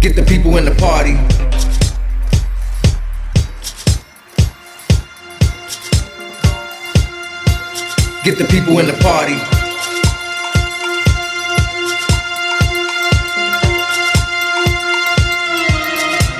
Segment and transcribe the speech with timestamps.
[0.00, 1.14] Get the people in the party.
[8.22, 9.36] Get the people in the party.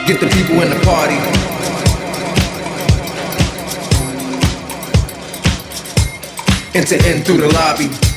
[0.06, 1.16] Get the people in the party.
[6.74, 8.15] Enter in through the lobby.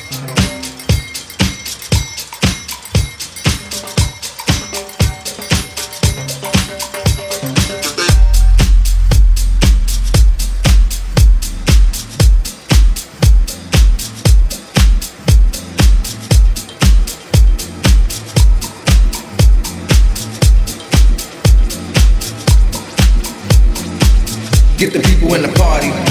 [24.80, 26.09] Get the people in the party.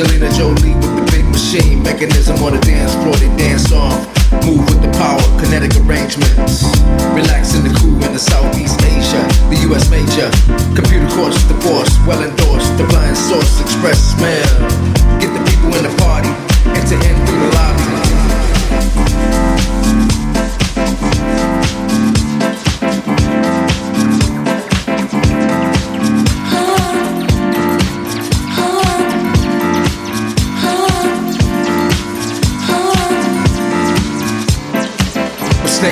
[0.00, 4.00] Angelina Jolie with the big machine, mechanism on the dance floor, they dance off.
[4.48, 6.64] Move with the power, kinetic arrangements.
[7.12, 9.20] Relax in the cool in the Southeast Asia,
[9.52, 10.32] the US major.
[10.72, 12.72] Computer course, the force, well endorsed.
[12.78, 14.48] The blind source, express smell.
[15.20, 16.32] Get the people in the party,
[16.72, 17.79] enter in through the lobby.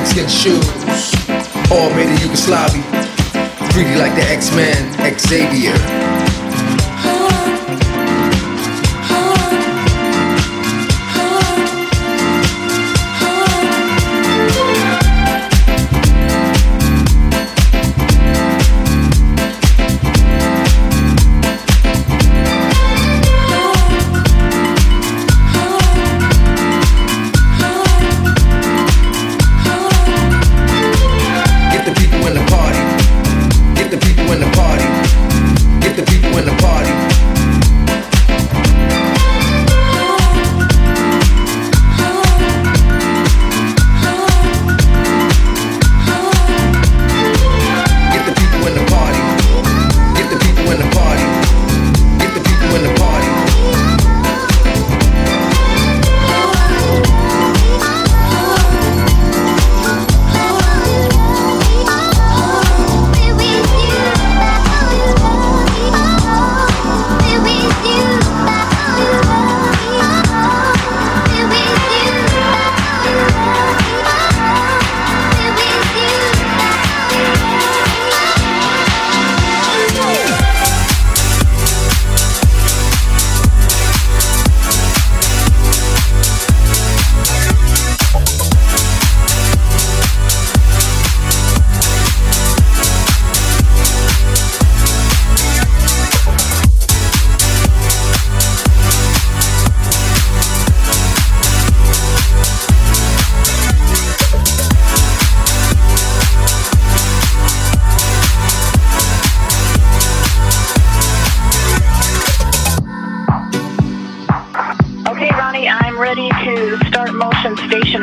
[0.08, 1.14] Snakeskin shoes,
[1.70, 2.82] all made in Yugoslavia.
[3.72, 6.17] Greedy like the X-Men, Xavier.
[31.88, 32.47] The people in the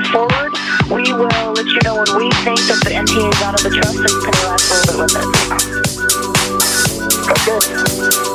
[0.06, 0.52] forward.
[0.90, 3.70] We will let you know when we think that the NTA is out of the
[3.70, 5.26] trust and you can relax a little bit
[7.28, 8.35] I